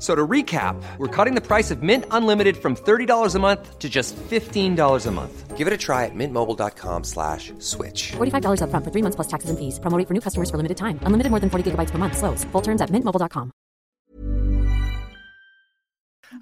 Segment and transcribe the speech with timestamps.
[0.00, 3.88] So to recap, we're cutting the price of Mint Unlimited from $30 a month to
[3.88, 5.58] just $15 a month.
[5.58, 8.12] Give it a try at mintmobile.com slash switch.
[8.12, 9.78] $45 upfront for three months plus taxes and fees.
[9.78, 10.98] Promoting for new customers for limited time.
[11.04, 12.16] Unlimited more than 40 gigabytes per month.
[12.16, 12.44] Slows.
[12.52, 13.52] Full terms at mintmobile.com.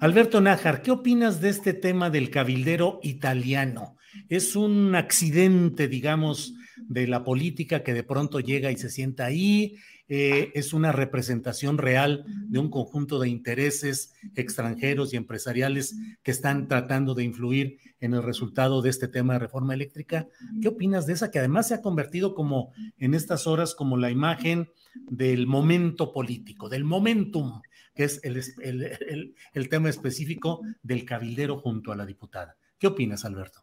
[0.01, 3.97] Alberto Nájar, ¿qué opinas de este tema del cabildero italiano?
[4.29, 6.53] Es un accidente, digamos,
[6.87, 9.75] de la política que de pronto llega y se sienta ahí.
[10.11, 16.67] Eh, es una representación real de un conjunto de intereses extranjeros y empresariales que están
[16.67, 20.27] tratando de influir en el resultado de este tema de reforma eléctrica.
[20.61, 24.09] ¿Qué opinas de esa que además se ha convertido como en estas horas como la
[24.09, 27.61] imagen del momento político, del momentum,
[27.93, 32.57] que es el, el, el tema específico del cabildero junto a la diputada?
[32.79, 33.61] ¿Qué opinas, Alberto?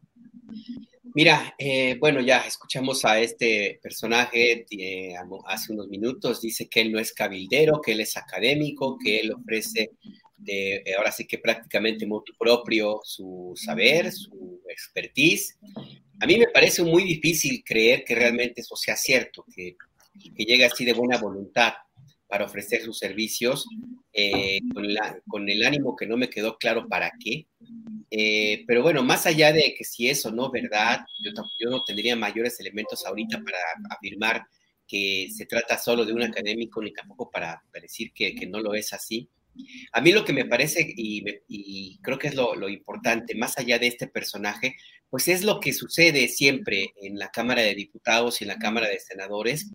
[1.17, 5.15] Mira, eh, bueno, ya escuchamos a este personaje eh,
[5.47, 9.33] hace unos minutos, dice que él no es cabildero, que él es académico, que él
[9.33, 9.93] ofrece
[10.47, 15.57] eh, ahora sí que prácticamente motu propio su saber, su expertise.
[16.21, 19.75] A mí me parece muy difícil creer que realmente eso sea cierto, que,
[20.37, 21.73] que llegue así de buena voluntad
[22.29, 23.65] para ofrecer sus servicios,
[24.75, 24.85] con,
[25.27, 27.47] con el ánimo que no me quedó claro para qué,
[28.11, 31.85] eh, pero bueno, más allá de que si es o no verdad, yo, yo, no
[31.85, 33.59] tendría mayores elementos ahorita para
[33.91, 34.45] afirmar
[34.87, 38.75] que se trata solo de un académico, ni tampoco para, decir que, que, no lo
[38.75, 39.29] es así.
[39.93, 43.59] A mí lo que me parece, y, y creo que es lo, lo, importante, más
[43.59, 44.77] allá de este personaje,
[45.09, 48.89] pues es lo que sucede siempre en la Cámara de Diputados y en la Cámara
[48.89, 49.71] de Senadores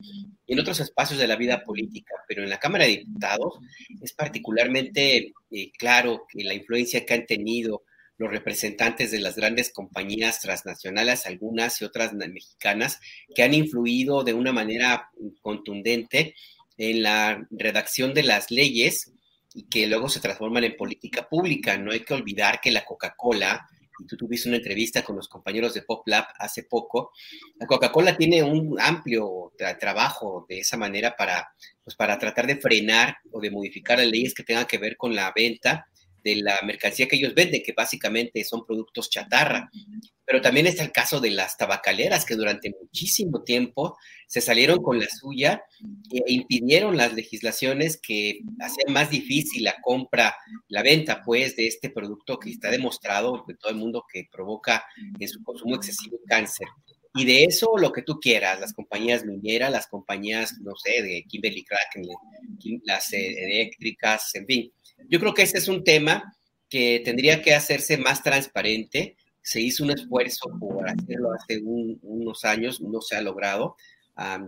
[0.45, 3.59] y en otros espacios de la vida política, pero en la Cámara de Diputados
[4.01, 7.83] es particularmente eh, claro que la influencia que han tenido
[8.21, 12.99] los representantes de las grandes compañías transnacionales, algunas y otras mexicanas,
[13.33, 15.09] que han influido de una manera
[15.41, 16.35] contundente
[16.77, 19.11] en la redacción de las leyes
[19.55, 21.79] y que luego se transforman en política pública.
[21.79, 23.67] No hay que olvidar que la Coca-Cola,
[23.99, 27.13] y tú tuviste una entrevista con los compañeros de Pop Lab hace poco,
[27.55, 33.17] la Coca-Cola tiene un amplio trabajo de esa manera para, pues, para tratar de frenar
[33.31, 35.87] o de modificar las leyes que tengan que ver con la venta
[36.23, 39.69] de la mercancía que ellos venden, que básicamente son productos chatarra.
[40.25, 44.99] Pero también está el caso de las tabacaleras, que durante muchísimo tiempo se salieron con
[44.99, 45.63] la suya
[46.09, 50.35] e impidieron las legislaciones que hacían más difícil la compra,
[50.67, 54.85] la venta, pues, de este producto que está demostrado en todo el mundo que provoca
[55.19, 56.67] en su consumo excesivo cáncer.
[57.13, 61.25] Y de eso lo que tú quieras, las compañías mineras, las compañías, no sé, de
[61.27, 61.99] Kimberly Crack,
[62.85, 64.71] las eh, eléctricas, en fin
[65.09, 66.35] yo creo que ese es un tema
[66.69, 69.17] que tendría que hacerse más transparente.
[69.41, 73.75] Se hizo un esfuerzo por hacerlo hace unos años, no se ha logrado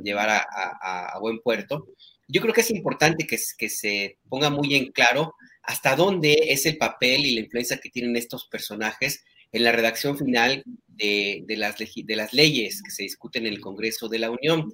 [0.03, 1.87] llevar a, buen puerto.
[2.27, 6.77] Yo creo que es importante que, se ponga muy en claro hasta dónde es el
[6.77, 12.81] papel y la influencia que tienen estos personajes en la redacción final de, las, leyes
[12.81, 14.73] que se discuten en el Congreso de la Unión.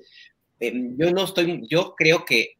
[0.59, 2.57] Em, yo no estoy, yo creo que,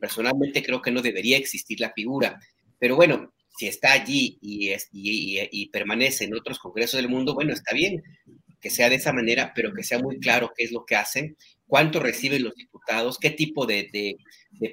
[0.00, 2.38] personalmente creo que no debería existir la figura.
[2.80, 7.52] Pero bueno, si está allí y, es, y, permanece en otros congresos del mundo, bueno,
[7.52, 8.02] está bien
[8.60, 11.36] que sea de esa manera, pero que sea muy claro qué es lo que hacen,
[11.66, 14.16] cuánto reciben los diputados, qué tipo de,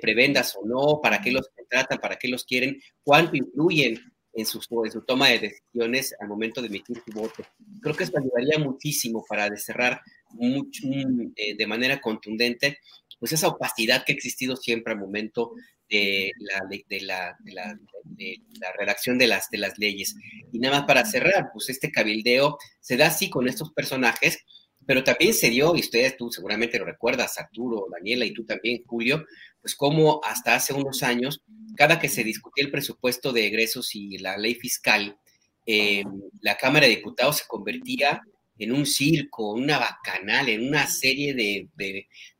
[0.01, 3.97] prebendas o no, para qué los contratan, para qué los quieren, cuánto influyen
[4.33, 7.43] en su, en su toma de decisiones al momento de emitir su voto.
[7.81, 10.01] Creo que esto ayudaría muchísimo para cerrar
[10.39, 12.79] eh, de manera contundente
[13.19, 15.53] pues esa opacidad que ha existido siempre al momento
[15.89, 20.15] de la, de, la, de, la, de la, redacción de las, de las leyes.
[20.51, 24.39] Y nada más para cerrar, pues este cabildeo se da así con estos personajes,
[24.85, 28.83] pero también se dio, y ustedes tú seguramente lo recuerdas, Arturo, Daniela y tú también,
[28.85, 29.25] Julio,
[29.61, 31.41] pues como hasta hace unos años,
[31.75, 35.17] cada que se discutía el presupuesto de egresos y la ley fiscal,
[35.65, 36.03] eh,
[36.39, 38.21] la Cámara de Diputados se convertía
[38.57, 41.69] en un circo, una bacanal, en una serie de,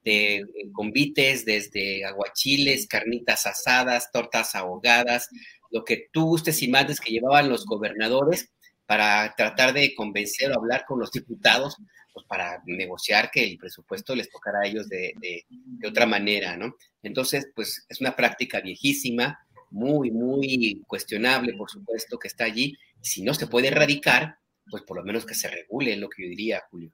[0.04, 5.30] de, convites desde aguachiles, carnitas asadas, tortas ahogadas,
[5.72, 8.52] lo que tú gustes y mandes que llevaban los gobernadores
[8.86, 11.75] para tratar de convencer o hablar con los diputados,
[12.14, 16.75] pues para negociar que el presupuesto les tocara a ellos de, de otra manera, ¿no?
[17.04, 19.40] Entonces, pues es una práctica viejísima,
[19.70, 22.78] muy, muy cuestionable, por supuesto, que está allí.
[23.02, 24.38] Si no se puede erradicar,
[24.69, 26.92] pues por lo menos que se regule, lo que yo diría, Julio.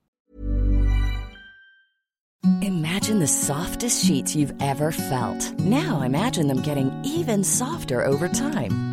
[2.61, 5.57] Imagine the softest sheets you've ever felt.
[5.59, 8.92] Now imagine them getting even softer over time.